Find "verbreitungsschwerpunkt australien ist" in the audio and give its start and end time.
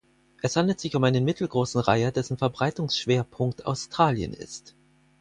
2.39-4.73